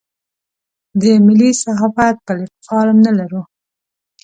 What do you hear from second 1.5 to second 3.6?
صحافت پلیټ فارم نه لرو.